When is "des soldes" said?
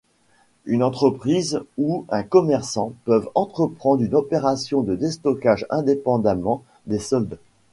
6.87-7.37